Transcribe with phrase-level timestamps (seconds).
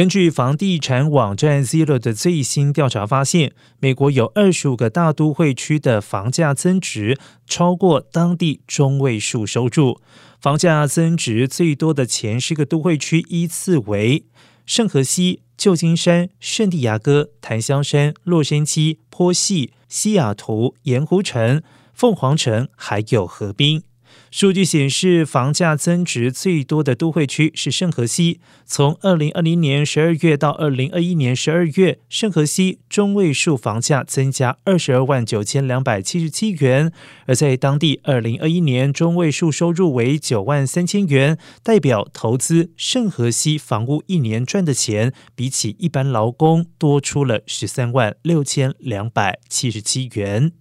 [0.00, 10.00] 根据房地产网站 Zillow 的最新调查发现，美国有二十五个大都会区的房价增值超过当地中位数收入。
[10.40, 14.24] 房价增值最多的前十个都会区依次为
[14.64, 21.62] 圣荷西、旧金山、圣地亚哥、檀香山、洛杉矶、坡西、西雅图、盐湖城、
[21.92, 23.82] 凤凰城，还有河滨。
[24.30, 28.38] 数据显示，房价增值最多的都会区是圣荷西。
[28.64, 36.92] 从二零二零年十二月到二零二一年十二月，圣荷西中位数房价增加二十二万九千两百七十七元。
[37.26, 50.52] 而在当地，二零二一年中位数收入为九万三千元，代表投资圣荷西房屋一年赚的钱，比起一般劳工多出了十三万六千两百七十七元。